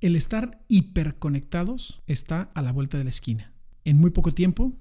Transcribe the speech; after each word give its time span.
El 0.00 0.16
estar 0.16 0.64
hiperconectados 0.68 2.00
está 2.06 2.50
a 2.54 2.62
la 2.62 2.72
vuelta 2.72 2.96
de 2.96 3.04
la 3.04 3.10
esquina. 3.10 3.52
En 3.84 3.98
muy 3.98 4.08
poco 4.08 4.32
tiempo, 4.32 4.72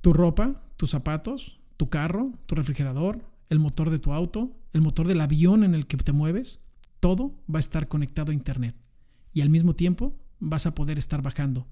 tu 0.00 0.12
ropa, 0.12 0.64
tus 0.76 0.90
zapatos, 0.90 1.60
tu 1.76 1.88
carro, 1.88 2.32
tu 2.46 2.56
refrigerador, 2.56 3.22
el 3.50 3.60
motor 3.60 3.90
de 3.90 4.00
tu 4.00 4.12
auto, 4.12 4.58
el 4.72 4.80
motor 4.80 5.06
del 5.06 5.20
avión 5.20 5.62
en 5.62 5.76
el 5.76 5.86
que 5.86 5.96
te 5.96 6.12
mueves, 6.12 6.58
todo 6.98 7.40
va 7.48 7.58
a 7.58 7.60
estar 7.60 7.86
conectado 7.86 8.32
a 8.32 8.34
Internet. 8.34 8.74
Y 9.32 9.42
al 9.42 9.48
mismo 9.48 9.74
tiempo 9.74 10.18
vas 10.40 10.66
a 10.66 10.74
poder 10.74 10.98
estar 10.98 11.22
bajando 11.22 11.68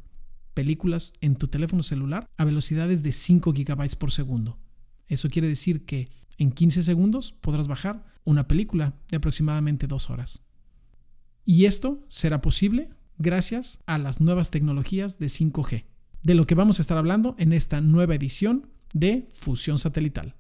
películas 0.55 1.13
en 1.21 1.35
tu 1.35 1.49
teléfono 1.49 1.83
celular 1.83 2.29
a 2.37 2.45
velocidades 2.45 3.03
de 3.03 3.11
5 3.11 3.53
GB 3.53 3.97
por 3.97 4.13
segundo. 4.13 4.61
Eso 5.09 5.29
quiere 5.29 5.49
decir 5.49 5.85
que 5.87 6.09
en 6.39 6.53
15 6.53 6.85
segundos 6.85 7.33
podrás 7.33 7.67
bajar 7.67 8.05
una 8.23 8.47
película 8.47 8.95
de 9.11 9.17
aproximadamente 9.17 9.89
2 9.89 10.11
horas. 10.11 10.43
Y 11.45 11.67
esto 11.67 12.05
será 12.09 12.41
posible 12.41 12.91
gracias 13.19 13.83
a 13.87 13.99
las 13.99 14.21
nuevas 14.21 14.51
tecnologías 14.51 15.19
de 15.19 15.27
5G, 15.27 15.85
de 16.23 16.35
lo 16.35 16.47
que 16.47 16.55
vamos 16.55 16.79
a 16.79 16.83
estar 16.83 16.97
hablando 16.97 17.35
en 17.39 17.53
esta 17.53 17.81
nueva 17.81 18.15
edición 18.15 18.69
de 18.95 19.29
Fusión 19.33 19.79
Satelital. 19.79 20.37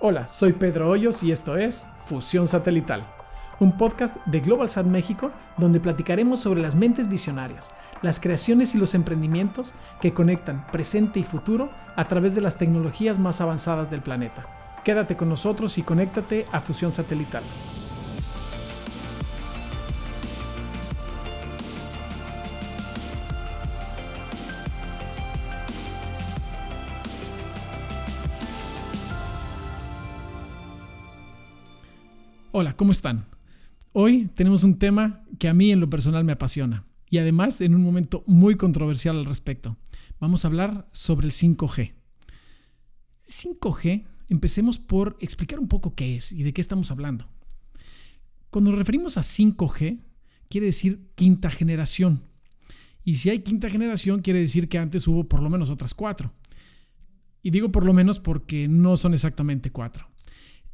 Hola, 0.00 0.28
soy 0.28 0.54
Pedro 0.54 0.88
Hoyos 0.88 1.22
y 1.22 1.32
esto 1.32 1.58
es 1.58 1.86
Fusión 2.06 2.48
Satelital, 2.48 3.12
un 3.60 3.76
podcast 3.76 4.24
de 4.26 4.40
GlobalSat 4.40 4.86
México 4.86 5.32
donde 5.58 5.80
platicaremos 5.80 6.40
sobre 6.40 6.62
las 6.62 6.74
mentes 6.74 7.08
visionarias, 7.08 7.68
las 8.00 8.20
creaciones 8.20 8.74
y 8.74 8.78
los 8.78 8.94
emprendimientos 8.94 9.74
que 10.00 10.14
conectan 10.14 10.66
presente 10.70 11.20
y 11.20 11.24
futuro 11.24 11.70
a 11.94 12.08
través 12.08 12.34
de 12.34 12.40
las 12.40 12.56
tecnologías 12.56 13.18
más 13.18 13.42
avanzadas 13.42 13.90
del 13.90 14.00
planeta. 14.00 14.46
Quédate 14.82 15.16
con 15.16 15.28
nosotros 15.28 15.76
y 15.76 15.82
conéctate 15.82 16.46
a 16.52 16.60
Fusión 16.60 16.92
Satelital. 16.92 17.42
Hola, 32.60 32.76
¿cómo 32.76 32.90
están? 32.90 33.28
Hoy 33.92 34.26
tenemos 34.34 34.64
un 34.64 34.80
tema 34.80 35.24
que 35.38 35.46
a 35.46 35.54
mí 35.54 35.70
en 35.70 35.78
lo 35.78 35.88
personal 35.88 36.24
me 36.24 36.32
apasiona 36.32 36.84
y 37.08 37.18
además 37.18 37.60
en 37.60 37.72
un 37.72 37.82
momento 37.82 38.24
muy 38.26 38.56
controversial 38.56 39.16
al 39.16 39.26
respecto. 39.26 39.76
Vamos 40.18 40.44
a 40.44 40.48
hablar 40.48 40.88
sobre 40.90 41.28
el 41.28 41.32
5G. 41.32 41.92
5G, 43.24 44.04
empecemos 44.28 44.80
por 44.80 45.16
explicar 45.20 45.60
un 45.60 45.68
poco 45.68 45.94
qué 45.94 46.16
es 46.16 46.32
y 46.32 46.42
de 46.42 46.52
qué 46.52 46.60
estamos 46.60 46.90
hablando. 46.90 47.28
Cuando 48.50 48.70
nos 48.72 48.78
referimos 48.80 49.18
a 49.18 49.22
5G, 49.22 50.00
quiere 50.48 50.66
decir 50.66 51.12
quinta 51.14 51.50
generación. 51.50 52.24
Y 53.04 53.18
si 53.18 53.30
hay 53.30 53.38
quinta 53.38 53.70
generación, 53.70 54.20
quiere 54.20 54.40
decir 54.40 54.68
que 54.68 54.78
antes 54.78 55.06
hubo 55.06 55.28
por 55.28 55.44
lo 55.44 55.48
menos 55.48 55.70
otras 55.70 55.94
cuatro. 55.94 56.34
Y 57.40 57.50
digo 57.50 57.70
por 57.70 57.84
lo 57.84 57.92
menos 57.92 58.18
porque 58.18 58.66
no 58.66 58.96
son 58.96 59.14
exactamente 59.14 59.70
cuatro. 59.70 60.08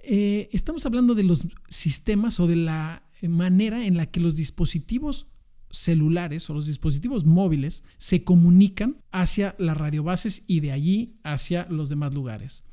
Eh, 0.07 0.51
estamos 0.53 0.85
hablando 0.85 1.15
de 1.15 1.25
los 1.25 1.47
sistemas 1.69 2.39
o 2.39 2.47
de 2.47 2.57
la 2.57 3.03
manera 3.23 3.87
en 3.87 3.97
la 3.97 4.05
que 4.07 4.21
los 4.21 4.37
dispositivos 4.37 5.29
celulares 5.71 6.49
o 6.51 6.55
los 6.55 6.67
dispositivos 6.67 7.25
móviles 7.25 7.83
se 7.97 8.23
comunican 8.23 8.99
hacia 9.13 9.55
las 9.59 9.77
radiobases 9.77 10.45
y 10.47 10.61
de 10.61 10.73
allí 10.73 11.17
hacia 11.23 11.67
los 11.71 11.89
demás 11.89 12.13
lugares. 12.13 12.65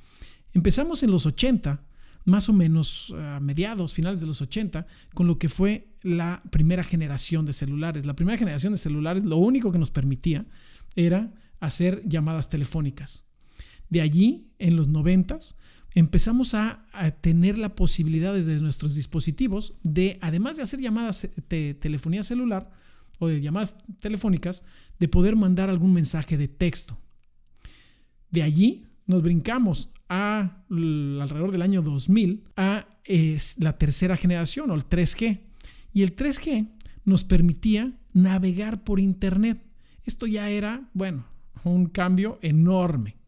Empezamos 0.53 1.03
en 1.03 1.11
los 1.11 1.25
80, 1.25 1.81
más 2.25 2.49
o 2.49 2.53
menos 2.53 3.15
a 3.17 3.39
mediados, 3.39 3.93
finales 3.93 4.19
de 4.19 4.27
los 4.27 4.41
80, 4.41 4.85
con 5.13 5.25
lo 5.25 5.39
que 5.39 5.47
fue 5.47 5.87
la 6.01 6.43
primera 6.51 6.83
generación 6.83 7.45
de 7.45 7.53
celulares. 7.53 8.05
La 8.05 8.15
primera 8.15 8.37
generación 8.37 8.73
de 8.73 8.77
celulares 8.77 9.23
lo 9.23 9.37
único 9.37 9.71
que 9.71 9.79
nos 9.79 9.89
permitía 9.89 10.45
era 10.95 11.33
hacer 11.61 12.03
llamadas 12.05 12.49
telefónicas. 12.49 13.23
De 13.89 14.01
allí, 14.01 14.51
en 14.59 14.75
los 14.75 14.87
90, 14.87 15.39
empezamos 15.93 16.53
a, 16.53 16.85
tener 17.21 17.57
la 17.57 17.75
posibilidad 17.75 18.33
desde 18.33 18.59
nuestros 18.59 18.95
dispositivos 18.95 19.73
de, 19.83 20.17
además 20.21 20.57
de 20.57 20.63
hacer 20.63 20.79
llamadas 20.79 21.27
de 21.49 21.73
telefonía 21.73 22.23
celular 22.23 22.71
o 23.19 23.27
de 23.27 23.41
llamadas 23.41 23.77
telefónicas, 23.99 24.63
de 24.99 25.07
poder 25.07 25.35
mandar 25.35 25.69
algún 25.69 25.93
mensaje 25.93 26.37
de 26.37 26.47
texto. 26.47 26.97
De 28.29 28.43
allí 28.43 28.87
nos 29.05 29.21
brincamos 29.21 29.89
alrededor 30.07 31.51
del 31.51 31.61
año 31.61 31.81
2000 31.81 32.43
a 32.55 32.87
la 33.57 33.77
tercera 33.77 34.17
generación 34.17 34.71
o 34.71 34.75
el 34.75 34.87
3G. 34.87 35.41
Y 35.93 36.03
el 36.03 36.15
3G 36.15 36.69
nos 37.03 37.23
permitía 37.23 37.93
navegar 38.13 38.83
por 38.83 38.99
Internet. 38.99 39.61
Esto 40.03 40.27
ya 40.27 40.49
era, 40.49 40.89
bueno, 40.93 41.25
un 41.63 41.87
cambio 41.87 42.39
enorme 42.41 43.20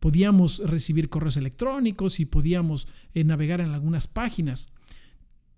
podíamos 0.00 0.58
recibir 0.58 1.08
correos 1.08 1.36
electrónicos 1.36 2.20
y 2.20 2.24
podíamos 2.24 2.88
eh, 3.14 3.24
navegar 3.24 3.60
en 3.60 3.70
algunas 3.70 4.06
páginas. 4.06 4.70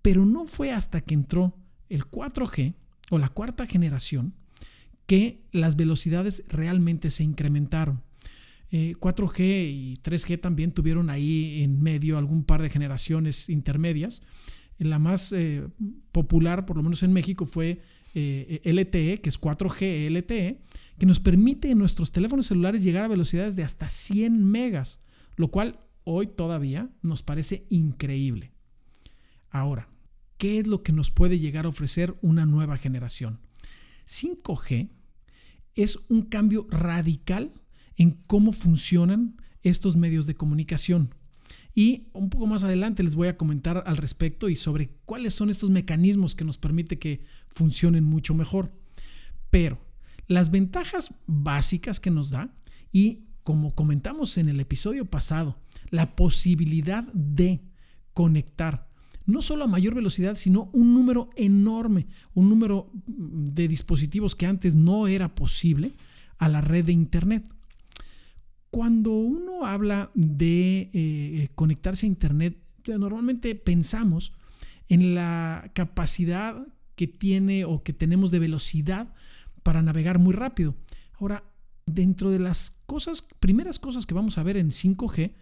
Pero 0.01 0.25
no 0.25 0.45
fue 0.45 0.71
hasta 0.71 1.01
que 1.01 1.13
entró 1.13 1.57
el 1.89 2.05
4G 2.05 2.73
o 3.11 3.19
la 3.19 3.29
cuarta 3.29 3.67
generación 3.67 4.35
que 5.05 5.41
las 5.51 5.75
velocidades 5.75 6.45
realmente 6.47 7.11
se 7.11 7.23
incrementaron. 7.23 8.01
4G 8.71 9.39
eh, 9.41 9.69
y 9.69 9.97
3G 9.97 10.39
también 10.39 10.71
tuvieron 10.71 11.09
ahí 11.09 11.61
en 11.61 11.81
medio 11.83 12.17
algún 12.17 12.45
par 12.45 12.61
de 12.61 12.69
generaciones 12.69 13.49
intermedias. 13.49 14.23
La 14.77 14.97
más 14.97 15.33
eh, 15.33 15.67
popular, 16.13 16.65
por 16.65 16.77
lo 16.77 16.83
menos 16.83 17.03
en 17.03 17.11
México, 17.11 17.45
fue 17.45 17.81
LTE, 18.13 19.19
que 19.21 19.29
es 19.29 19.39
4G 19.39 20.09
LTE, 20.09 20.61
que 20.97 21.05
nos 21.05 21.19
permite 21.19 21.71
en 21.71 21.77
nuestros 21.77 22.11
teléfonos 22.11 22.47
celulares 22.47 22.83
llegar 22.83 23.05
a 23.05 23.09
velocidades 23.09 23.55
de 23.55 23.63
hasta 23.63 23.89
100 23.89 24.43
megas, 24.43 25.01
lo 25.35 25.49
cual 25.49 25.79
hoy 26.03 26.27
todavía 26.27 26.89
nos 27.01 27.23
parece 27.23 27.65
increíble. 27.69 28.51
Ahora, 29.49 29.89
¿qué 30.37 30.59
es 30.59 30.67
lo 30.67 30.83
que 30.83 30.93
nos 30.93 31.11
puede 31.11 31.39
llegar 31.39 31.65
a 31.65 31.69
ofrecer 31.69 32.15
una 32.21 32.45
nueva 32.45 32.77
generación? 32.77 33.39
5G 34.07 34.89
es 35.75 35.99
un 36.09 36.23
cambio 36.23 36.67
radical 36.69 37.53
en 37.95 38.11
cómo 38.27 38.51
funcionan 38.51 39.37
estos 39.63 39.95
medios 39.95 40.25
de 40.25 40.35
comunicación. 40.35 41.13
Y 41.73 42.09
un 42.13 42.29
poco 42.29 42.47
más 42.47 42.63
adelante 42.63 43.03
les 43.03 43.15
voy 43.15 43.29
a 43.29 43.37
comentar 43.37 43.83
al 43.85 43.97
respecto 43.97 44.49
y 44.49 44.55
sobre 44.55 44.89
cuáles 45.05 45.33
son 45.33 45.49
estos 45.49 45.69
mecanismos 45.69 46.35
que 46.35 46.43
nos 46.43 46.57
permite 46.57 46.99
que 46.99 47.23
funcionen 47.47 48.03
mucho 48.03 48.33
mejor. 48.33 48.71
Pero 49.49 49.79
las 50.31 50.49
ventajas 50.49 51.15
básicas 51.27 51.99
que 51.99 52.09
nos 52.09 52.29
da 52.29 52.55
y 52.93 53.25
como 53.43 53.75
comentamos 53.75 54.37
en 54.37 54.47
el 54.47 54.61
episodio 54.61 55.03
pasado, 55.03 55.57
la 55.89 56.15
posibilidad 56.15 57.03
de 57.11 57.59
conectar 58.13 58.87
no 59.25 59.41
solo 59.41 59.65
a 59.65 59.67
mayor 59.67 59.93
velocidad, 59.93 60.35
sino 60.35 60.69
un 60.71 60.93
número 60.93 61.31
enorme, 61.35 62.07
un 62.33 62.47
número 62.47 62.89
de 63.05 63.67
dispositivos 63.67 64.35
que 64.35 64.45
antes 64.45 64.77
no 64.77 65.07
era 65.07 65.35
posible 65.35 65.91
a 66.37 66.47
la 66.47 66.61
red 66.61 66.85
de 66.85 66.93
Internet. 66.93 67.43
Cuando 68.69 69.11
uno 69.11 69.65
habla 69.65 70.11
de 70.13 70.91
eh, 70.93 71.49
conectarse 71.55 72.05
a 72.05 72.09
Internet, 72.09 72.57
normalmente 72.87 73.53
pensamos 73.55 74.31
en 74.87 75.13
la 75.13 75.71
capacidad 75.73 76.65
que 76.95 77.07
tiene 77.07 77.65
o 77.65 77.83
que 77.83 77.91
tenemos 77.91 78.31
de 78.31 78.39
velocidad 78.39 79.13
para 79.63 79.81
navegar 79.81 80.19
muy 80.19 80.33
rápido. 80.33 80.75
Ahora, 81.19 81.43
dentro 81.85 82.31
de 82.31 82.39
las 82.39 82.81
cosas, 82.85 83.25
primeras 83.39 83.79
cosas 83.79 84.05
que 84.05 84.13
vamos 84.13 84.37
a 84.37 84.43
ver 84.43 84.57
en 84.57 84.71
5G, 84.71 85.33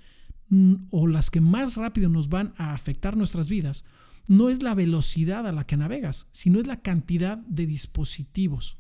mm, 0.49 0.73
o 0.91 1.07
las 1.07 1.29
que 1.29 1.41
más 1.41 1.77
rápido 1.77 2.09
nos 2.09 2.29
van 2.29 2.53
a 2.57 2.73
afectar 2.73 3.15
nuestras 3.17 3.49
vidas, 3.49 3.85
no 4.27 4.49
es 4.49 4.61
la 4.61 4.75
velocidad 4.75 5.47
a 5.47 5.51
la 5.51 5.65
que 5.65 5.77
navegas, 5.77 6.27
sino 6.31 6.59
es 6.59 6.67
la 6.67 6.81
cantidad 6.81 7.37
de 7.37 7.65
dispositivos. 7.65 8.77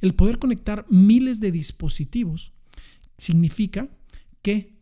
El 0.00 0.14
poder 0.14 0.38
conectar 0.38 0.84
miles 0.90 1.40
de 1.40 1.52
dispositivos 1.52 2.52
significa 3.16 3.88
que 4.42 4.74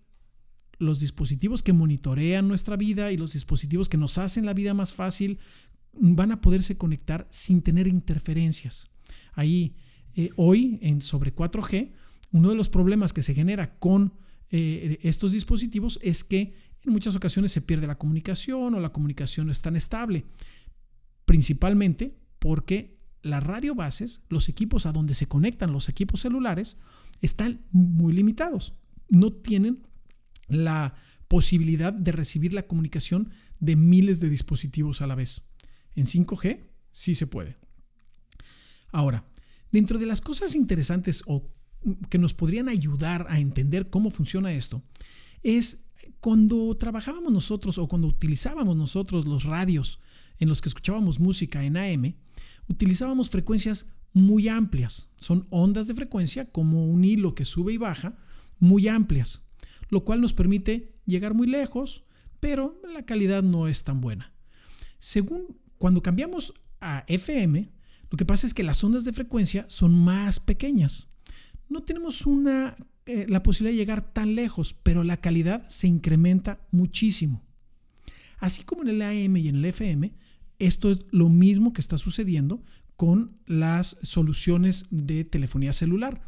los 0.79 1.01
dispositivos 1.01 1.63
que 1.63 1.73
monitorean 1.73 2.49
nuestra 2.49 2.77
vida 2.77 3.13
y 3.13 3.17
los 3.17 3.35
dispositivos 3.35 3.89
que 3.89 3.99
nos 3.99 4.19
hacen 4.19 4.47
la 4.47 4.55
vida 4.55 4.75
más 4.75 4.95
fácil 4.95 5.39
van 5.93 6.33
a 6.33 6.41
poderse 6.41 6.77
conectar 6.77 7.27
sin 7.31 7.63
tener 7.63 7.87
interferencias. 7.87 8.89
Ahí, 9.33 9.77
eh, 10.15 10.31
hoy, 10.37 10.79
en 10.83 11.01
sobre 11.01 11.35
4G, 11.35 11.93
uno 12.33 12.51
de 12.51 12.55
los 12.55 12.69
problemas 12.69 13.13
que 13.13 13.23
se 13.23 13.35
genera 13.35 13.79
con 13.79 14.15
eh, 14.51 14.99
estos 15.03 15.33
dispositivos 15.33 15.99
es 16.03 16.25
que 16.25 16.55
en 16.85 16.93
muchas 16.93 17.17
ocasiones 17.17 17.53
se 17.53 17.61
pierde 17.63 17.87
la 17.87 17.99
comunicación 17.99 18.75
o 18.75 18.81
la 18.81 18.93
comunicación 18.93 19.47
no 19.47 19.53
es 19.53 19.63
tan 19.63 19.77
estable, 19.77 20.25
principalmente 21.25 22.19
porque 22.39 22.97
las 23.23 23.43
radiobases, 23.43 24.23
los 24.29 24.49
equipos 24.49 24.85
a 24.87 24.93
donde 24.93 25.15
se 25.15 25.27
conectan 25.27 25.73
los 25.73 25.89
equipos 25.89 26.21
celulares, 26.21 26.77
están 27.21 27.65
muy 27.71 28.13
limitados. 28.13 28.75
No 29.09 29.33
tienen 29.33 29.87
la 30.49 30.95
posibilidad 31.29 31.93
de 31.93 32.13
recibir 32.13 32.53
la 32.53 32.67
comunicación 32.67 33.31
de 33.61 33.77
miles 33.77 34.21
de 34.21 34.29
dispositivos 34.29 35.01
a 35.03 35.07
la 35.07 35.15
vez. 35.15 35.45
En 35.95 36.07
5G 36.07 36.65
sí 36.91 37.15
se 37.15 37.27
puede. 37.27 37.57
Ahora, 38.93 39.25
dentro 39.73 39.99
de 39.99 40.07
las 40.07 40.21
cosas 40.21 40.55
interesantes 40.55 41.25
o 41.27 41.49
que 42.09 42.19
nos 42.19 42.35
podrían 42.35 42.69
ayudar 42.69 43.27
a 43.29 43.41
entender 43.41 43.91
cómo 43.91 44.11
funciona 44.11 44.53
esto, 44.53 44.83
es 45.43 45.87
cuando 46.21 46.77
trabajábamos 46.77 47.33
nosotros 47.33 47.79
o 47.79 47.89
cuando 47.89 48.07
utilizábamos 48.09 48.77
nosotros 48.77 49.27
los 49.27 49.45
radios 49.45 50.01
en 50.39 50.49
los 50.49 50.61
que 50.61 50.69
escuchábamos 50.69 51.19
música 51.19 51.65
en 51.65 51.77
AM, 51.77 52.15
utilizábamos 52.69 53.31
frecuencias 53.31 53.87
muy 54.13 54.49
amplias. 54.49 55.11
Son 55.17 55.47
ondas 55.51 55.87
de 55.87 55.95
frecuencia 55.95 56.51
como 56.51 56.87
un 56.87 57.05
hilo 57.05 57.35
que 57.35 57.45
sube 57.45 57.73
y 57.73 57.79
baja, 57.79 58.17
muy 58.59 58.89
amplias, 58.89 59.43
lo 59.89 60.05
cual 60.05 60.21
nos 60.21 60.35
permite 60.35 60.95
llegar 61.07 61.35
muy 61.35 61.47
lejos, 61.47 62.05
pero 62.41 62.81
la 62.93 63.05
calidad 63.05 63.43
no 63.43 63.69
es 63.69 63.85
tan 63.85 64.01
buena. 64.01 64.33
Según 64.99 65.59
cuando 65.79 66.03
cambiamos 66.03 66.55
a 66.81 67.05
FM, 67.09 67.71
lo 68.13 68.19
que 68.19 68.27
pasa 68.27 68.47
es 68.47 68.53
que 68.53 68.63
las 68.63 68.85
ondas 68.85 69.05
de 69.07 69.15
frecuencia 69.15 69.65
son 69.69 70.05
más 70.05 70.39
pequeñas. 70.39 71.09
No 71.71 71.83
tenemos 71.83 72.27
una, 72.27 72.77
eh, 73.07 73.25
la 73.27 73.43
posibilidad 73.43 73.73
de 73.73 73.79
llegar 73.79 74.13
tan 74.13 74.35
lejos, 74.35 74.75
pero 74.83 75.03
la 75.03 75.17
calidad 75.17 75.67
se 75.67 75.89
incrementa 75.89 76.61
muchísimo. 76.71 77.43
Así 78.39 78.65
como 78.65 78.83
en 78.83 78.89
el 78.89 79.01
AM 79.01 79.39
y 79.39 79.49
en 79.49 79.57
el 79.57 79.65
FM, 79.65 80.13
esto 80.59 80.91
es 80.91 81.07
lo 81.11 81.31
mismo 81.31 81.73
que 81.73 81.81
está 81.81 81.97
sucediendo 81.97 82.63
con 82.97 83.39
las 83.47 83.97
soluciones 84.03 84.89
de 84.91 85.25
telefonía 85.25 85.73
celular. 85.73 86.21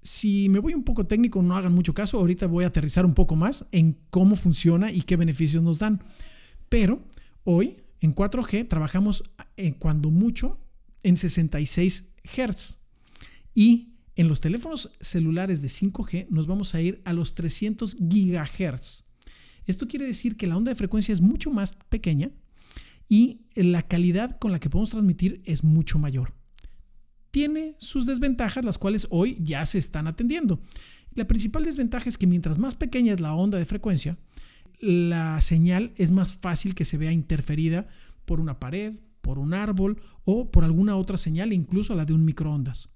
Si 0.00 0.48
me 0.48 0.60
voy 0.60 0.72
un 0.72 0.82
poco 0.82 1.06
técnico, 1.06 1.42
no 1.42 1.56
hagan 1.56 1.74
mucho 1.74 1.92
caso. 1.92 2.18
Ahorita 2.18 2.46
voy 2.46 2.64
a 2.64 2.68
aterrizar 2.68 3.04
un 3.04 3.12
poco 3.12 3.36
más 3.36 3.66
en 3.70 3.98
cómo 4.08 4.34
funciona 4.34 4.90
y 4.90 5.02
qué 5.02 5.16
beneficios 5.16 5.62
nos 5.62 5.78
dan. 5.78 6.02
Pero 6.70 7.04
hoy 7.44 7.76
en 8.00 8.14
4G 8.14 8.66
trabajamos 8.66 9.24
en 9.58 9.74
cuando 9.74 10.10
mucho 10.10 10.58
en 11.02 11.16
66 11.16 12.14
Hz. 12.24 12.78
Y 13.54 13.92
en 14.16 14.28
los 14.28 14.40
teléfonos 14.40 14.90
celulares 15.00 15.62
de 15.62 15.68
5G 15.68 16.26
nos 16.30 16.46
vamos 16.46 16.74
a 16.74 16.80
ir 16.80 17.00
a 17.04 17.12
los 17.12 17.34
300 17.34 17.96
GHz. 17.98 19.04
Esto 19.66 19.88
quiere 19.88 20.06
decir 20.06 20.36
que 20.36 20.46
la 20.46 20.56
onda 20.56 20.70
de 20.70 20.76
frecuencia 20.76 21.12
es 21.12 21.20
mucho 21.20 21.50
más 21.50 21.76
pequeña 21.88 22.30
y 23.08 23.46
la 23.54 23.82
calidad 23.82 24.38
con 24.38 24.52
la 24.52 24.60
que 24.60 24.70
podemos 24.70 24.90
transmitir 24.90 25.42
es 25.44 25.64
mucho 25.64 25.98
mayor. 25.98 26.34
Tiene 27.30 27.76
sus 27.78 28.06
desventajas, 28.06 28.64
las 28.64 28.78
cuales 28.78 29.06
hoy 29.10 29.38
ya 29.40 29.64
se 29.64 29.78
están 29.78 30.06
atendiendo. 30.06 30.60
La 31.14 31.26
principal 31.26 31.64
desventaja 31.64 32.08
es 32.08 32.18
que 32.18 32.26
mientras 32.26 32.58
más 32.58 32.74
pequeña 32.74 33.14
es 33.14 33.20
la 33.20 33.34
onda 33.34 33.58
de 33.58 33.64
frecuencia, 33.64 34.18
la 34.80 35.40
señal 35.40 35.92
es 35.96 36.10
más 36.10 36.34
fácil 36.34 36.74
que 36.74 36.84
se 36.84 36.98
vea 36.98 37.12
interferida 37.12 37.86
por 38.24 38.40
una 38.40 38.58
pared, 38.58 38.98
por 39.22 39.38
un 39.38 39.54
árbol 39.54 40.00
o 40.24 40.50
por 40.50 40.64
alguna 40.64 40.96
otra 40.96 41.16
señal, 41.16 41.54
incluso 41.54 41.94
la 41.94 42.04
de 42.04 42.12
un 42.12 42.26
microondas. 42.26 42.90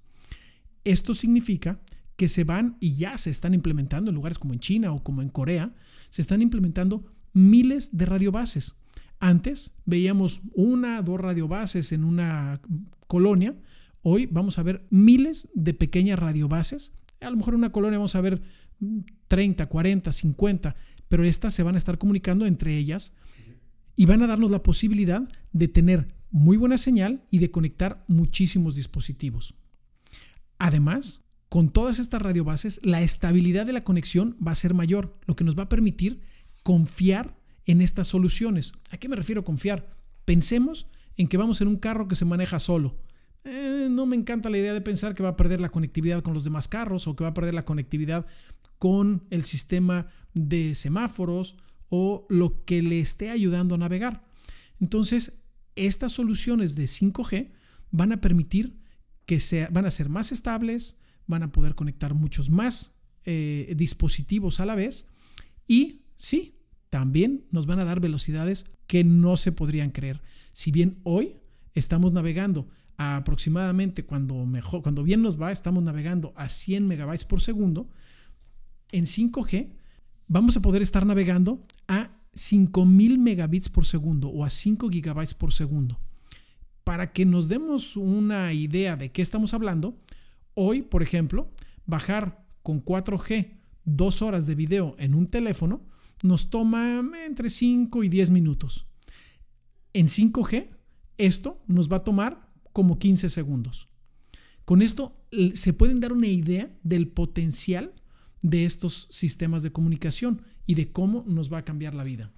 Esto 0.84 1.14
significa 1.14 1.80
que 2.16 2.28
se 2.28 2.44
van 2.44 2.76
y 2.80 2.94
ya 2.94 3.16
se 3.16 3.30
están 3.30 3.54
implementando 3.54 4.10
en 4.10 4.14
lugares 4.14 4.38
como 4.38 4.52
en 4.52 4.60
China 4.60 4.92
o 4.92 5.02
como 5.02 5.22
en 5.22 5.30
Corea, 5.30 5.74
se 6.10 6.20
están 6.20 6.42
implementando 6.42 7.04
miles 7.32 7.96
de 7.96 8.04
radiobases 8.04 8.76
antes 9.20 9.72
veíamos 9.84 10.42
una, 10.54 11.00
dos 11.02 11.20
radiobases 11.20 11.92
en 11.92 12.04
una 12.04 12.60
colonia. 13.06 13.54
Hoy 14.02 14.26
vamos 14.26 14.58
a 14.58 14.62
ver 14.62 14.86
miles 14.90 15.48
de 15.54 15.74
pequeñas 15.74 16.18
radiobases. 16.18 16.92
A 17.20 17.30
lo 17.30 17.36
mejor 17.36 17.54
en 17.54 17.58
una 17.58 17.72
colonia 17.72 17.98
vamos 17.98 18.14
a 18.14 18.20
ver 18.20 18.42
30, 19.28 19.66
40, 19.66 20.12
50, 20.12 20.76
pero 21.08 21.24
estas 21.24 21.54
se 21.54 21.62
van 21.62 21.74
a 21.76 21.78
estar 21.78 21.98
comunicando 21.98 22.46
entre 22.46 22.76
ellas 22.76 23.14
y 23.96 24.04
van 24.04 24.22
a 24.22 24.26
darnos 24.26 24.50
la 24.50 24.62
posibilidad 24.62 25.26
de 25.52 25.68
tener 25.68 26.14
muy 26.36 26.58
buena 26.58 26.76
señal 26.76 27.24
y 27.30 27.38
de 27.38 27.50
conectar 27.50 28.04
muchísimos 28.08 28.74
dispositivos. 28.76 29.54
Además, 30.58 31.22
con 31.48 31.70
todas 31.70 31.98
estas 31.98 32.20
radiobases, 32.20 32.80
la 32.84 33.00
estabilidad 33.00 33.64
de 33.64 33.72
la 33.72 33.82
conexión 33.82 34.36
va 34.46 34.52
a 34.52 34.56
ser 34.56 34.74
mayor, 34.74 35.18
lo 35.26 35.34
que 35.34 35.44
nos 35.44 35.58
va 35.58 35.62
a 35.62 35.68
permitir 35.70 36.20
confiar 36.62 37.38
en 37.64 37.80
estas 37.80 38.08
soluciones. 38.08 38.74
¿A 38.90 38.98
qué 38.98 39.08
me 39.08 39.16
refiero 39.16 39.44
confiar? 39.44 39.96
Pensemos 40.26 40.88
en 41.16 41.26
que 41.26 41.38
vamos 41.38 41.62
en 41.62 41.68
un 41.68 41.76
carro 41.76 42.06
que 42.06 42.16
se 42.16 42.26
maneja 42.26 42.58
solo. 42.58 42.98
Eh, 43.44 43.88
no 43.90 44.04
me 44.04 44.16
encanta 44.16 44.50
la 44.50 44.58
idea 44.58 44.74
de 44.74 44.82
pensar 44.82 45.14
que 45.14 45.22
va 45.22 45.30
a 45.30 45.36
perder 45.36 45.62
la 45.62 45.70
conectividad 45.70 46.22
con 46.22 46.34
los 46.34 46.44
demás 46.44 46.68
carros 46.68 47.06
o 47.06 47.16
que 47.16 47.24
va 47.24 47.30
a 47.30 47.34
perder 47.34 47.54
la 47.54 47.64
conectividad 47.64 48.26
con 48.76 49.24
el 49.30 49.42
sistema 49.42 50.06
de 50.34 50.74
semáforos 50.74 51.56
o 51.88 52.26
lo 52.28 52.62
que 52.66 52.82
le 52.82 53.00
esté 53.00 53.30
ayudando 53.30 53.76
a 53.76 53.78
navegar. 53.78 54.22
Entonces, 54.80 55.45
estas 55.76 56.12
soluciones 56.12 56.74
de 56.74 56.84
5G 56.84 57.52
van 57.90 58.12
a 58.12 58.20
permitir 58.20 58.78
que 59.26 59.40
sea, 59.40 59.68
van 59.70 59.86
a 59.86 59.90
ser 59.90 60.08
más 60.08 60.32
estables, 60.32 60.96
van 61.26 61.42
a 61.42 61.52
poder 61.52 61.74
conectar 61.74 62.14
muchos 62.14 62.50
más 62.50 62.94
eh, 63.24 63.74
dispositivos 63.76 64.60
a 64.60 64.66
la 64.66 64.74
vez 64.74 65.06
y 65.66 66.02
sí, 66.14 66.60
también 66.90 67.46
nos 67.50 67.66
van 67.66 67.80
a 67.80 67.84
dar 67.84 68.00
velocidades 68.00 68.66
que 68.86 69.04
no 69.04 69.36
se 69.36 69.52
podrían 69.52 69.90
creer. 69.90 70.22
Si 70.52 70.70
bien 70.70 70.98
hoy 71.02 71.36
estamos 71.74 72.12
navegando 72.12 72.68
aproximadamente, 72.96 74.04
cuando, 74.04 74.46
mejor, 74.46 74.82
cuando 74.82 75.02
bien 75.02 75.22
nos 75.22 75.40
va, 75.40 75.52
estamos 75.52 75.82
navegando 75.82 76.32
a 76.36 76.48
100 76.48 76.86
megabytes 76.86 77.24
por 77.24 77.40
segundo, 77.40 77.90
en 78.92 79.04
5G 79.04 79.72
vamos 80.28 80.56
a 80.56 80.62
poder 80.62 80.82
estar 80.82 81.04
navegando 81.04 81.66
a 81.88 82.10
5000 82.36 83.18
megabits 83.18 83.68
por 83.68 83.86
segundo 83.86 84.28
o 84.28 84.44
a 84.44 84.50
5 84.50 84.88
gigabytes 84.90 85.34
por 85.34 85.52
segundo. 85.52 85.98
Para 86.84 87.12
que 87.12 87.24
nos 87.24 87.48
demos 87.48 87.96
una 87.96 88.52
idea 88.52 88.96
de 88.96 89.10
qué 89.10 89.22
estamos 89.22 89.54
hablando, 89.54 89.98
hoy, 90.54 90.82
por 90.82 91.02
ejemplo, 91.02 91.50
bajar 91.86 92.46
con 92.62 92.84
4G 92.84 93.56
dos 93.84 94.20
horas 94.20 94.46
de 94.46 94.54
video 94.54 94.94
en 94.98 95.14
un 95.14 95.28
teléfono 95.28 95.80
nos 96.22 96.50
toma 96.50 97.02
entre 97.24 97.50
5 97.50 98.04
y 98.04 98.08
10 98.08 98.30
minutos. 98.30 98.86
En 99.92 100.06
5G, 100.06 100.68
esto 101.18 101.62
nos 101.66 101.90
va 101.90 101.98
a 101.98 102.04
tomar 102.04 102.52
como 102.72 102.98
15 102.98 103.30
segundos. 103.30 103.88
Con 104.64 104.82
esto 104.82 105.24
se 105.54 105.72
pueden 105.72 106.00
dar 106.00 106.12
una 106.12 106.26
idea 106.26 106.76
del 106.82 107.08
potencial 107.08 107.94
de 108.42 108.64
estos 108.64 109.08
sistemas 109.10 109.62
de 109.62 109.72
comunicación 109.72 110.42
y 110.66 110.74
de 110.74 110.92
cómo 110.92 111.24
nos 111.26 111.52
va 111.52 111.58
a 111.58 111.64
cambiar 111.64 111.94
la 111.94 112.04
vida. 112.04 112.32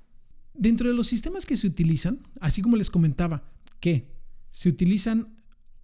Dentro 0.55 0.89
de 0.89 0.95
los 0.95 1.07
sistemas 1.07 1.47
que 1.47 1.57
se 1.57 1.67
utilizan, 1.67 2.21
así 2.41 2.63
como 2.63 2.77
les 2.77 2.91
comentaba 2.91 3.51
que 3.81 4.13
se 4.51 4.69
utilizan 4.69 5.35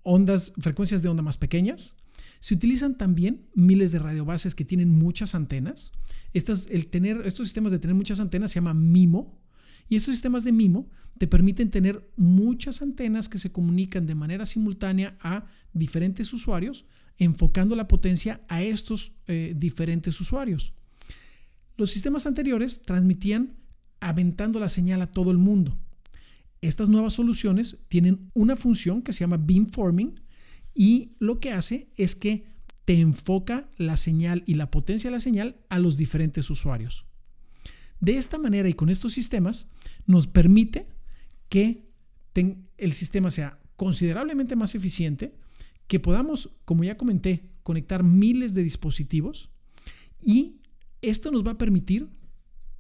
ondas, 0.03 0.53
frecuencias 0.59 1.03
de 1.03 1.09
onda 1.09 1.23
más 1.23 1.37
pequeñas, 1.37 1.97
se 2.41 2.55
utilizan 2.55 2.99
también 2.99 3.49
miles 3.55 3.93
de 3.93 3.99
radiobases 3.99 4.55
que 4.55 4.65
tienen 4.65 4.91
muchas 4.91 5.35
antenas. 5.35 5.93
Estas, 6.35 6.67
el 6.71 6.89
tener, 6.89 7.27
estos 7.27 7.47
sistemas 7.47 7.73
de 7.73 7.79
tener 7.79 7.95
muchas 7.95 8.21
antenas 8.21 8.51
se 8.51 8.57
llama 8.57 8.75
MIMO. 8.75 9.41
Y 9.89 9.97
estos 9.97 10.15
sistemas 10.15 10.45
de 10.45 10.53
MIMO 10.53 10.89
te 11.19 11.27
permiten 11.27 11.71
tener 11.71 12.07
muchas 12.17 12.83
antenas 12.83 13.29
que 13.29 13.39
se 13.39 13.53
comunican 13.53 14.07
de 14.07 14.15
manera 14.15 14.45
simultánea 14.45 15.17
a 15.21 15.47
diferentes 15.73 16.33
usuarios, 16.33 16.85
enfocando 17.17 17.77
la 17.77 17.89
potencia 17.89 18.45
a 18.49 18.63
estos 18.63 19.13
eh, 19.27 19.55
diferentes 19.57 20.21
usuarios. 20.21 20.75
Los 21.77 21.91
sistemas 21.91 22.27
anteriores 22.27 22.83
transmitían 22.83 23.57
aventando 24.01 24.61
la 24.61 24.69
señal 24.69 25.03
a 25.03 25.11
todo 25.11 25.31
el 25.31 25.39
mundo. 25.39 25.77
Estas 26.61 26.89
nuevas 26.89 27.15
soluciones 27.15 27.79
tienen 27.89 28.31
una 28.35 28.57
función 28.57 29.03
que 29.03 29.13
se 29.13 29.21
llama 29.21 29.37
beamforming 29.39 30.21
y 30.75 31.13
lo 31.19 31.41
que 31.41 31.53
hace 31.53 31.89
es 31.97 32.15
que 32.15 32.45
te 32.85 33.01
enfoca 33.01 33.69
la 33.77 33.97
señal 33.97 34.45
y 34.47 34.55
la 34.55 34.71
potencia 34.71 35.09
de 35.11 35.17
la 35.17 35.21
señal 35.21 35.57
a 35.69 35.79
los 35.79 35.97
diferentes 35.97 36.51
usuarios. 36.51 37.07
De 38.01 38.17
esta 38.17 38.39
manera 38.39 38.69
y 38.69 38.75
con 38.75 38.89
estos 38.89 39.15
sistemas 39.15 39.69
nos 40.07 40.27
permite 40.27 40.87
que 41.49 41.89
el 42.77 42.93
sistema 42.93 43.31
sea 43.31 43.59
considerablemente 43.77 44.57
más 44.57 44.75
eficiente, 44.75 45.35
que 45.87 46.01
podamos, 46.01 46.51
como 46.65 46.85
ya 46.85 46.97
comenté, 46.97 47.51
conectar 47.63 48.03
miles 48.03 48.55
de 48.55 48.63
dispositivos 48.63 49.51
y 50.21 50.57
esto 51.11 51.31
nos 51.31 51.47
va 51.47 51.53
a 51.53 51.59
permitir 51.59 52.09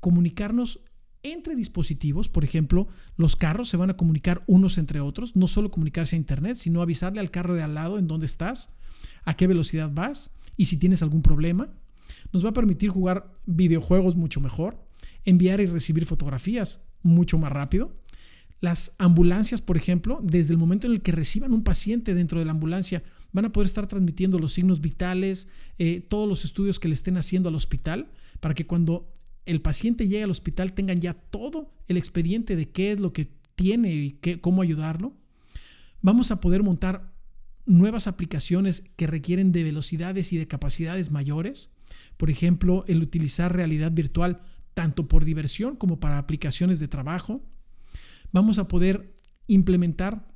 comunicarnos 0.00 0.80
entre 1.24 1.56
dispositivos, 1.56 2.28
por 2.28 2.44
ejemplo, 2.44 2.86
los 3.16 3.34
carros 3.34 3.70
se 3.70 3.78
van 3.78 3.90
a 3.90 3.96
comunicar 3.96 4.44
unos 4.46 4.76
entre 4.76 5.00
otros, 5.00 5.36
no 5.36 5.48
solo 5.48 5.70
comunicarse 5.70 6.14
a 6.14 6.18
internet, 6.18 6.56
sino 6.56 6.82
avisarle 6.82 7.20
al 7.20 7.30
carro 7.30 7.54
de 7.54 7.62
al 7.62 7.74
lado 7.74 7.98
en 7.98 8.06
dónde 8.06 8.26
estás, 8.26 8.70
a 9.24 9.34
qué 9.34 9.46
velocidad 9.46 9.90
vas 9.92 10.30
y 10.56 10.66
si 10.66 10.76
tienes 10.76 11.02
algún 11.02 11.22
problema. 11.22 11.72
Nos 12.32 12.44
va 12.44 12.50
a 12.50 12.54
permitir 12.54 12.90
jugar 12.90 13.32
videojuegos 13.46 14.16
mucho 14.16 14.40
mejor, 14.40 14.78
enviar 15.24 15.60
y 15.60 15.66
recibir 15.66 16.04
fotografías 16.04 16.84
mucho 17.02 17.38
más 17.38 17.50
rápido. 17.50 17.96
Las 18.60 18.94
ambulancias, 18.98 19.60
por 19.60 19.76
ejemplo, 19.76 20.20
desde 20.22 20.52
el 20.52 20.58
momento 20.58 20.86
en 20.86 20.92
el 20.92 21.02
que 21.02 21.12
reciban 21.12 21.52
un 21.52 21.64
paciente 21.64 22.14
dentro 22.14 22.38
de 22.38 22.44
la 22.44 22.52
ambulancia, 22.52 23.02
van 23.34 23.44
a 23.44 23.52
poder 23.52 23.66
estar 23.66 23.86
transmitiendo 23.86 24.38
los 24.38 24.54
signos 24.54 24.80
vitales, 24.80 25.48
eh, 25.78 26.00
todos 26.00 26.26
los 26.26 26.44
estudios 26.44 26.80
que 26.80 26.88
le 26.88 26.94
estén 26.94 27.18
haciendo 27.18 27.50
al 27.50 27.56
hospital, 27.56 28.10
para 28.40 28.54
que 28.54 28.66
cuando 28.66 29.12
el 29.44 29.60
paciente 29.60 30.08
llegue 30.08 30.22
al 30.22 30.30
hospital 30.30 30.72
tengan 30.72 31.00
ya 31.00 31.12
todo 31.14 31.70
el 31.88 31.96
expediente 31.96 32.56
de 32.56 32.70
qué 32.70 32.92
es 32.92 33.00
lo 33.00 33.12
que 33.12 33.28
tiene 33.56 33.92
y 33.92 34.10
qué, 34.12 34.40
cómo 34.40 34.62
ayudarlo. 34.62 35.14
Vamos 36.00 36.30
a 36.30 36.40
poder 36.40 36.62
montar 36.62 37.12
nuevas 37.66 38.06
aplicaciones 38.06 38.84
que 38.96 39.08
requieren 39.08 39.50
de 39.50 39.64
velocidades 39.64 40.32
y 40.32 40.38
de 40.38 40.46
capacidades 40.46 41.10
mayores. 41.10 41.70
Por 42.16 42.30
ejemplo, 42.30 42.84
el 42.86 43.02
utilizar 43.02 43.54
realidad 43.54 43.90
virtual 43.90 44.40
tanto 44.74 45.08
por 45.08 45.24
diversión 45.24 45.74
como 45.74 45.98
para 45.98 46.18
aplicaciones 46.18 46.78
de 46.78 46.88
trabajo. 46.88 47.42
Vamos 48.32 48.58
a 48.58 48.68
poder 48.68 49.12
implementar 49.48 50.28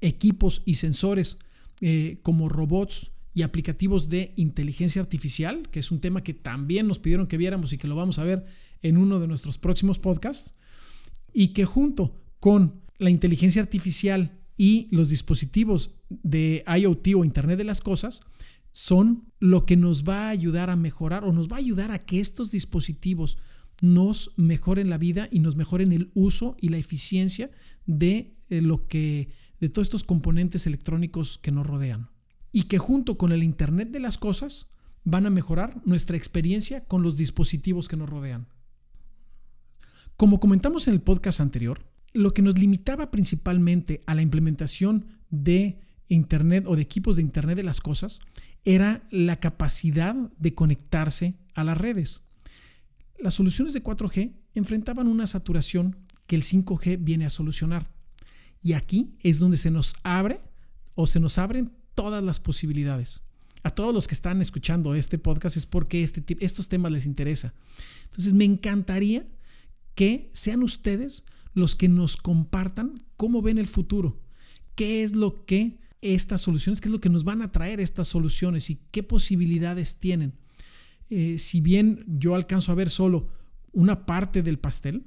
equipos 0.00 0.62
y 0.64 0.74
sensores 0.74 1.38
eh, 1.86 2.18
como 2.22 2.48
robots 2.48 3.12
y 3.34 3.42
aplicativos 3.42 4.08
de 4.08 4.32
inteligencia 4.36 5.02
artificial, 5.02 5.68
que 5.70 5.80
es 5.80 5.90
un 5.90 6.00
tema 6.00 6.22
que 6.22 6.32
también 6.32 6.86
nos 6.86 6.98
pidieron 6.98 7.26
que 7.26 7.36
viéramos 7.36 7.74
y 7.74 7.76
que 7.76 7.86
lo 7.86 7.94
vamos 7.94 8.18
a 8.18 8.24
ver 8.24 8.42
en 8.80 8.96
uno 8.96 9.20
de 9.20 9.28
nuestros 9.28 9.58
próximos 9.58 9.98
podcasts, 9.98 10.54
y 11.34 11.48
que 11.48 11.66
junto 11.66 12.22
con 12.40 12.80
la 12.96 13.10
inteligencia 13.10 13.60
artificial 13.60 14.40
y 14.56 14.88
los 14.92 15.10
dispositivos 15.10 15.90
de 16.08 16.64
IoT 16.66 17.08
o 17.16 17.24
Internet 17.26 17.58
de 17.58 17.64
las 17.64 17.82
Cosas 17.82 18.22
son 18.72 19.30
lo 19.38 19.66
que 19.66 19.76
nos 19.76 20.04
va 20.04 20.28
a 20.28 20.30
ayudar 20.30 20.70
a 20.70 20.76
mejorar 20.76 21.24
o 21.24 21.34
nos 21.34 21.48
va 21.48 21.56
a 21.56 21.58
ayudar 21.58 21.90
a 21.90 22.06
que 22.06 22.18
estos 22.18 22.50
dispositivos 22.50 23.36
nos 23.82 24.32
mejoren 24.38 24.88
la 24.88 24.96
vida 24.96 25.28
y 25.30 25.40
nos 25.40 25.54
mejoren 25.54 25.92
el 25.92 26.10
uso 26.14 26.56
y 26.62 26.70
la 26.70 26.78
eficiencia 26.78 27.50
de 27.84 28.38
eh, 28.48 28.62
lo 28.62 28.88
que 28.88 29.43
de 29.64 29.70
todos 29.70 29.86
estos 29.86 30.04
componentes 30.04 30.66
electrónicos 30.66 31.38
que 31.38 31.50
nos 31.50 31.66
rodean 31.66 32.10
y 32.52 32.64
que 32.64 32.76
junto 32.76 33.16
con 33.16 33.32
el 33.32 33.42
Internet 33.42 33.88
de 33.92 33.98
las 33.98 34.18
Cosas 34.18 34.66
van 35.04 35.24
a 35.24 35.30
mejorar 35.30 35.80
nuestra 35.86 36.18
experiencia 36.18 36.84
con 36.84 37.02
los 37.02 37.16
dispositivos 37.16 37.88
que 37.88 37.96
nos 37.96 38.10
rodean. 38.10 38.46
Como 40.18 40.38
comentamos 40.38 40.86
en 40.86 40.92
el 40.92 41.00
podcast 41.00 41.40
anterior, 41.40 41.80
lo 42.12 42.34
que 42.34 42.42
nos 42.42 42.58
limitaba 42.58 43.10
principalmente 43.10 44.02
a 44.06 44.14
la 44.14 44.20
implementación 44.20 45.06
de 45.30 45.80
Internet 46.08 46.66
o 46.66 46.76
de 46.76 46.82
equipos 46.82 47.16
de 47.16 47.22
Internet 47.22 47.56
de 47.56 47.64
las 47.64 47.80
Cosas 47.80 48.20
era 48.66 49.08
la 49.10 49.40
capacidad 49.40 50.14
de 50.14 50.52
conectarse 50.52 51.38
a 51.54 51.64
las 51.64 51.78
redes. 51.78 52.20
Las 53.18 53.32
soluciones 53.32 53.72
de 53.72 53.82
4G 53.82 54.34
enfrentaban 54.52 55.06
una 55.06 55.26
saturación 55.26 55.96
que 56.26 56.36
el 56.36 56.42
5G 56.42 56.98
viene 57.02 57.24
a 57.24 57.30
solucionar. 57.30 57.93
Y 58.64 58.72
aquí 58.72 59.14
es 59.22 59.38
donde 59.38 59.58
se 59.58 59.70
nos 59.70 59.94
abre 60.02 60.40
o 60.96 61.06
se 61.06 61.20
nos 61.20 61.36
abren 61.36 61.70
todas 61.94 62.24
las 62.24 62.40
posibilidades. 62.40 63.20
A 63.62 63.70
todos 63.70 63.94
los 63.94 64.08
que 64.08 64.14
están 64.14 64.40
escuchando 64.40 64.94
este 64.94 65.18
podcast 65.18 65.58
es 65.58 65.66
porque 65.66 66.02
este, 66.02 66.24
estos 66.40 66.68
temas 66.68 66.90
les 66.90 67.04
interesa. 67.04 67.52
Entonces 68.04 68.32
me 68.32 68.46
encantaría 68.46 69.28
que 69.94 70.30
sean 70.32 70.62
ustedes 70.62 71.24
los 71.52 71.76
que 71.76 71.88
nos 71.88 72.16
compartan 72.16 72.94
cómo 73.16 73.42
ven 73.42 73.58
el 73.58 73.68
futuro, 73.68 74.18
qué 74.74 75.02
es 75.02 75.14
lo 75.14 75.44
que 75.44 75.78
estas 76.00 76.40
soluciones, 76.40 76.80
qué 76.80 76.88
es 76.88 76.92
lo 76.92 77.00
que 77.00 77.10
nos 77.10 77.24
van 77.24 77.42
a 77.42 77.52
traer 77.52 77.80
estas 77.80 78.08
soluciones 78.08 78.70
y 78.70 78.80
qué 78.90 79.02
posibilidades 79.02 79.98
tienen. 79.98 80.32
Eh, 81.10 81.36
si 81.38 81.60
bien 81.60 82.02
yo 82.06 82.34
alcanzo 82.34 82.72
a 82.72 82.76
ver 82.76 82.88
solo 82.88 83.28
una 83.72 84.06
parte 84.06 84.42
del 84.42 84.58
pastel, 84.58 85.04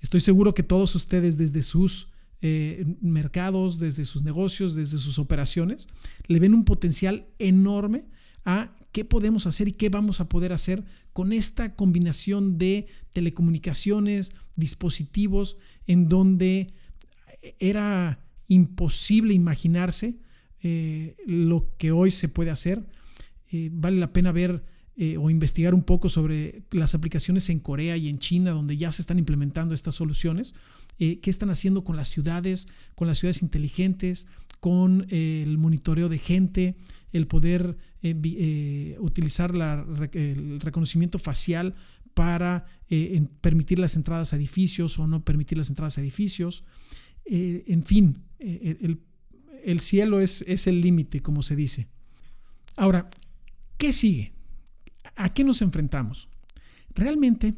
estoy 0.00 0.20
seguro 0.20 0.54
que 0.54 0.62
todos 0.62 0.94
ustedes 0.94 1.36
desde 1.36 1.62
sus 1.62 2.15
eh, 2.42 2.84
mercados, 3.00 3.78
desde 3.78 4.04
sus 4.04 4.22
negocios, 4.22 4.74
desde 4.74 4.98
sus 4.98 5.18
operaciones, 5.18 5.88
le 6.26 6.38
ven 6.38 6.52
un 6.52 6.66
potencial 6.66 7.26
enorme 7.38 8.04
a 8.44 8.76
qué 8.92 9.06
podemos 9.06 9.46
hacer 9.46 9.68
y 9.68 9.72
qué 9.72 9.88
vamos 9.88 10.20
a 10.20 10.28
poder 10.28 10.52
hacer 10.52 10.84
con 11.14 11.32
esta 11.32 11.74
combinación 11.74 12.58
de 12.58 12.88
telecomunicaciones, 13.12 14.32
dispositivos, 14.54 15.56
en 15.86 16.10
donde 16.10 16.66
era 17.58 18.20
imposible 18.48 19.32
imaginarse 19.32 20.18
eh, 20.62 21.16
lo 21.26 21.74
que 21.78 21.90
hoy 21.90 22.10
se 22.10 22.28
puede 22.28 22.50
hacer. 22.50 22.86
Eh, 23.50 23.70
vale 23.72 23.98
la 23.98 24.12
pena 24.12 24.32
ver 24.32 24.62
o 25.18 25.28
investigar 25.28 25.74
un 25.74 25.82
poco 25.82 26.08
sobre 26.08 26.62
las 26.70 26.94
aplicaciones 26.94 27.50
en 27.50 27.60
Corea 27.60 27.98
y 27.98 28.08
en 28.08 28.18
China, 28.18 28.52
donde 28.52 28.78
ya 28.78 28.90
se 28.90 29.02
están 29.02 29.18
implementando 29.18 29.74
estas 29.74 29.94
soluciones. 29.94 30.54
Qué 30.98 31.30
están 31.30 31.50
haciendo 31.50 31.84
con 31.84 31.96
las 31.96 32.08
ciudades, 32.08 32.68
con 32.94 33.06
las 33.06 33.18
ciudades 33.18 33.42
inteligentes, 33.42 34.26
con 34.60 35.06
el 35.10 35.58
monitoreo 35.58 36.08
de 36.08 36.18
gente, 36.18 36.76
el 37.12 37.26
poder 37.26 37.76
eh, 38.02 38.14
eh, 38.24 38.96
utilizar 39.00 39.54
el 40.12 40.60
reconocimiento 40.60 41.18
facial 41.18 41.74
para 42.14 42.64
eh, 42.88 43.26
permitir 43.40 43.78
las 43.78 43.96
entradas 43.96 44.32
a 44.32 44.36
edificios 44.36 44.98
o 44.98 45.06
no 45.06 45.24
permitir 45.24 45.58
las 45.58 45.68
entradas 45.68 45.98
a 45.98 46.00
edificios. 46.00 46.64
en 47.24 47.82
fin, 47.82 48.22
el, 48.38 49.80
cielo 49.80 50.20
es, 50.20 50.42
es 50.42 50.66
el 50.66 50.80
límite, 50.80 51.20
como 51.20 51.42
se 51.42 51.56
dice. 51.56 51.88
Ahora, 52.76 53.10
¿qué 53.78 53.92
sigue? 53.92 54.32
¿A 55.16 55.32
qué 55.32 55.44
nos 55.44 55.62
enfrentamos? 55.62 56.28
Realmente, 56.94 57.54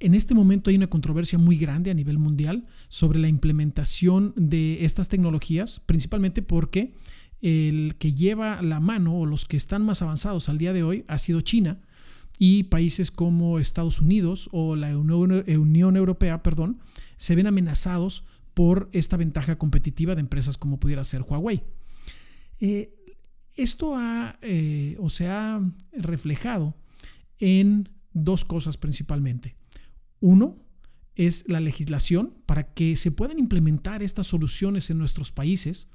en 0.00 0.14
este 0.14 0.34
momento 0.34 0.70
hay 0.70 0.76
una 0.76 0.86
controversia 0.86 1.38
muy 1.38 1.56
grande 1.56 1.90
a 1.90 1.94
nivel 1.94 2.18
mundial 2.18 2.66
sobre 2.88 3.18
la 3.18 3.28
implementación 3.28 4.32
de 4.36 4.84
estas 4.84 5.08
tecnologías, 5.08 5.80
principalmente 5.80 6.42
porque 6.42 6.94
el 7.40 7.96
que 7.96 8.14
lleva 8.14 8.62
la 8.62 8.80
mano 8.80 9.16
o 9.18 9.26
los 9.26 9.46
que 9.46 9.56
están 9.56 9.84
más 9.84 10.02
avanzados 10.02 10.48
al 10.48 10.58
día 10.58 10.72
de 10.72 10.82
hoy 10.82 11.04
ha 11.08 11.18
sido 11.18 11.40
China 11.40 11.80
y 12.38 12.64
países 12.64 13.10
como 13.10 13.58
Estados 13.58 14.00
Unidos 14.00 14.48
o 14.52 14.76
la 14.76 14.96
Unión 14.96 15.96
Europea, 15.96 16.42
perdón, 16.42 16.78
se 17.16 17.34
ven 17.34 17.48
amenazados 17.48 18.24
por 18.54 18.88
esta 18.92 19.16
ventaja 19.16 19.58
competitiva 19.58 20.14
de 20.14 20.20
empresas 20.20 20.56
como 20.56 20.78
pudiera 20.78 21.02
ser 21.04 21.22
Huawei. 21.22 21.62
Eh, 22.60 22.94
esto 23.56 23.96
ha 23.96 24.38
eh, 24.42 24.96
o 25.00 25.10
se 25.10 25.28
ha 25.28 25.60
reflejado 25.92 26.76
en 27.38 27.88
dos 28.12 28.44
cosas 28.44 28.76
principalmente. 28.76 29.57
Uno 30.20 30.58
es 31.14 31.48
la 31.48 31.60
legislación 31.60 32.34
para 32.46 32.72
que 32.74 32.96
se 32.96 33.10
puedan 33.10 33.38
implementar 33.38 34.02
estas 34.02 34.26
soluciones 34.26 34.90
en 34.90 34.98
nuestros 34.98 35.32
países 35.32 35.88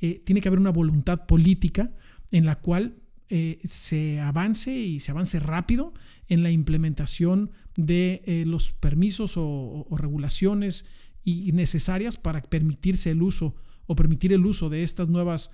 eh, 0.00 0.22
tiene 0.24 0.40
que 0.40 0.48
haber 0.48 0.60
una 0.60 0.70
voluntad 0.70 1.26
política 1.26 1.92
en 2.30 2.44
la 2.44 2.56
cual 2.60 3.02
eh, 3.30 3.58
se 3.64 4.20
avance 4.20 4.72
y 4.72 5.00
se 5.00 5.10
avance 5.10 5.40
rápido 5.40 5.92
en 6.28 6.42
la 6.42 6.52
implementación 6.52 7.50
de 7.76 8.22
eh, 8.24 8.44
los 8.46 8.72
permisos 8.72 9.34
o, 9.36 9.86
regulaciones 9.90 10.86
y, 11.24 11.50
necesarias 11.52 12.16
para 12.16 12.40
permitirse 12.42 13.10
el 13.10 13.22
uso 13.22 13.56
o 13.86 13.96
permitir 13.96 14.32
el 14.32 14.46
uso 14.46 14.68
de 14.68 14.82
estas 14.82 15.08
nuevas 15.08 15.50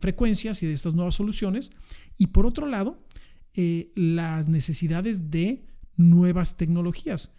frecuencias 0.00 0.62
y 0.62 0.66
de 0.66 0.72
estas 0.72 0.94
nuevas 0.94 1.16
soluciones. 1.16 1.72
Y 2.16 2.28
por 2.28 2.46
otro 2.46 2.66
lado, 2.66 3.04
las 3.94 4.48
necesidades 4.48 5.30
de 5.30 5.66
nuevas 5.94 6.56
tecnologías. 6.56 7.34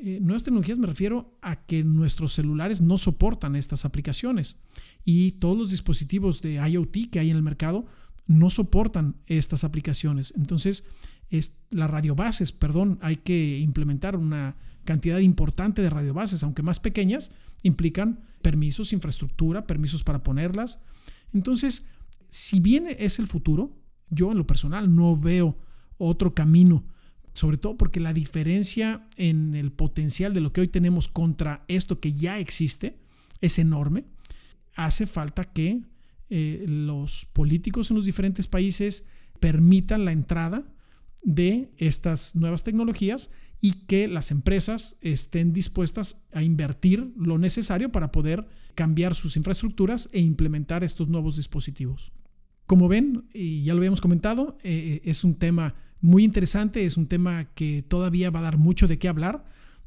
Eh, 0.00 0.20
nuevas 0.20 0.44
tecnologías 0.44 0.78
me 0.78 0.86
refiero 0.86 1.36
a 1.42 1.64
que 1.64 1.82
nuestros 1.82 2.32
celulares 2.32 2.80
no 2.80 2.98
soportan 2.98 3.56
estas 3.56 3.84
aplicaciones 3.84 4.56
y 5.04 5.32
todos 5.32 5.58
los 5.58 5.70
dispositivos 5.70 6.40
de 6.40 6.54
IoT 6.54 7.10
que 7.10 7.18
hay 7.18 7.30
en 7.30 7.36
el 7.36 7.42
mercado 7.42 7.84
no 8.28 8.50
soportan 8.50 9.16
estas 9.26 9.64
aplicaciones. 9.64 10.34
Entonces, 10.36 10.84
es, 11.30 11.56
las 11.70 11.90
radiobases, 11.90 12.52
perdón, 12.52 12.98
hay 13.02 13.16
que 13.16 13.58
implementar 13.58 14.16
una 14.16 14.56
cantidad 14.84 15.18
importante 15.18 15.82
de 15.82 15.90
radiobases, 15.90 16.42
aunque 16.42 16.62
más 16.62 16.78
pequeñas, 16.78 17.32
implican 17.62 18.20
permisos, 18.40 18.92
infraestructura, 18.92 19.66
permisos 19.66 20.04
para 20.04 20.22
ponerlas. 20.22 20.78
Entonces, 21.32 21.86
si 22.28 22.60
bien 22.60 22.86
es 22.86 23.18
el 23.18 23.26
futuro, 23.26 23.76
yo 24.10 24.30
en 24.30 24.38
lo 24.38 24.46
personal 24.46 24.94
no 24.94 25.16
veo 25.16 25.58
otro 25.98 26.34
camino 26.34 26.84
sobre 27.38 27.56
todo 27.56 27.76
porque 27.76 28.00
la 28.00 28.12
diferencia 28.12 29.08
en 29.16 29.54
el 29.54 29.70
potencial 29.70 30.34
de 30.34 30.40
lo 30.40 30.52
que 30.52 30.60
hoy 30.60 30.68
tenemos 30.68 31.08
contra 31.08 31.64
esto 31.68 32.00
que 32.00 32.12
ya 32.12 32.38
existe 32.38 32.98
es 33.40 33.58
enorme. 33.58 34.04
Hace 34.74 35.06
falta 35.06 35.44
que 35.44 35.82
eh, 36.30 36.66
los 36.68 37.26
políticos 37.32 37.90
en 37.90 37.96
los 37.96 38.04
diferentes 38.04 38.48
países 38.48 39.06
permitan 39.40 40.04
la 40.04 40.12
entrada 40.12 40.64
de 41.22 41.70
estas 41.76 42.34
nuevas 42.34 42.64
tecnologías 42.64 43.30
y 43.60 43.86
que 43.86 44.08
las 44.08 44.30
empresas 44.30 44.96
estén 45.00 45.52
dispuestas 45.52 46.24
a 46.32 46.42
invertir 46.42 47.12
lo 47.16 47.38
necesario 47.38 47.90
para 47.90 48.12
poder 48.12 48.46
cambiar 48.74 49.14
sus 49.14 49.36
infraestructuras 49.36 50.10
e 50.12 50.20
implementar 50.20 50.84
estos 50.84 51.08
nuevos 51.08 51.36
dispositivos. 51.36 52.12
Como 52.66 52.88
ven, 52.88 53.28
y 53.32 53.62
ya 53.62 53.74
lo 53.74 53.78
habíamos 53.78 54.00
comentado, 54.00 54.58
eh, 54.62 55.00
es 55.04 55.24
un 55.24 55.36
tema 55.36 55.74
muy 56.00 56.24
interesante, 56.24 56.84
es 56.84 56.96
un 56.96 57.06
tema 57.06 57.44
que 57.54 57.82
todavía 57.82 58.30
va 58.30 58.40
a 58.40 58.44
dar 58.44 58.58
mucho 58.58 58.86
de 58.88 58.98
qué 58.98 59.08
hablar. 59.08 59.44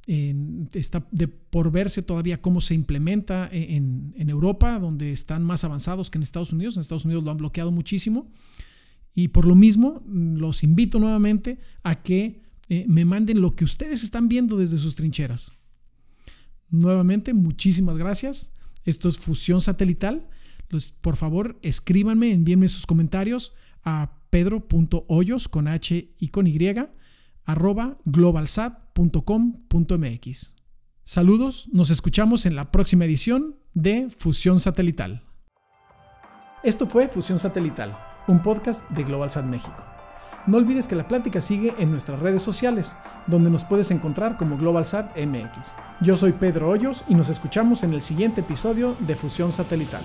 está 0.08 1.08
de, 1.12 1.28
por 1.28 1.72
verse 1.72 2.02
todavía 2.02 2.42
cómo 2.42 2.60
se 2.60 2.74
implementa 2.74 3.50
en, 3.52 4.30
Europa, 4.30 4.80
donde 4.80 5.12
están 5.12 5.44
más 5.44 5.64
avanzados 5.64 6.10
que 6.10 6.18
en 6.18 6.24
Estados 6.24 6.54
Unidos. 6.54 6.76
En 6.76 6.82
Estados 6.82 7.06
Unidos 7.06 7.24
lo 7.24 7.32
han 7.32 7.38
bloqueado 7.38 7.72
muchísimo. 7.72 8.32
Y 9.14 9.30
por 9.30 9.46
lo 9.46 9.56
mismo, 9.56 10.02
los 10.08 10.64
invito 10.64 11.00
nuevamente 11.00 11.60
a 11.84 12.02
que 12.02 12.42
eh, 12.70 12.86
me 12.88 13.04
manden 13.04 13.42
lo 13.42 13.56
que 13.56 13.66
ustedes 13.66 14.04
están 14.04 14.30
viendo 14.30 14.58
desde 14.58 14.78
sus 14.78 14.96
trincheras. 14.96 15.52
Nuevamente, 16.70 17.34
muchísimas 17.34 17.98
gracias. 17.98 18.54
Esto 18.86 19.10
es 19.10 19.18
Fusión 19.18 19.62
Satelital. 19.62 20.28
por 21.02 21.18
favor, 21.18 21.60
escríbanme, 21.62 22.32
envíenme 22.32 22.70
sus 22.70 22.86
comentarios 22.86 23.54
a 23.84 24.21
pedro.hoyos 24.32 25.48
con 25.48 25.68
H 25.68 26.10
y 26.18 26.30
con 26.30 26.48
Y 26.48 26.58
arroba 27.46 28.00
globalsat.com.mx. 28.06 30.56
Saludos, 31.04 31.70
nos 31.72 31.92
escuchamos 31.92 32.48
en 32.48 32.56
la 32.56 32.72
próxima 32.72 33.06
edición 33.06 33.58
de 33.74 34.10
Fusión 34.10 34.60
Satelital. 34.60 35.24
Esto 36.64 36.88
fue 36.88 37.08
Fusión 37.08 37.40
Satelital, 37.40 37.98
un 38.28 38.42
podcast 38.42 38.90
de 38.92 39.04
GlobalSat 39.04 39.46
México. 39.46 39.84
No 40.48 40.58
olvides 40.58 40.88
que 40.88 40.96
la 40.96 41.08
plática 41.08 41.42
sigue 41.42 41.76
en 41.78 41.92
nuestras 41.92 42.20
redes 42.20 42.42
sociales, 42.42 42.96
donde 43.28 43.50
nos 43.50 43.64
puedes 43.64 43.92
encontrar 43.92 44.38
como 44.38 44.58
GlobalSat 44.58 45.18
MX. 45.18 45.74
Yo 46.02 46.16
soy 46.16 46.32
Pedro 46.32 46.70
Hoyos 46.70 47.04
y 47.10 47.16
nos 47.16 47.30
escuchamos 47.30 47.84
en 47.84 47.94
el 47.94 48.02
siguiente 48.02 48.42
episodio 48.42 48.96
de 49.00 49.16
Fusión 49.16 49.52
Satelital. 49.52 50.02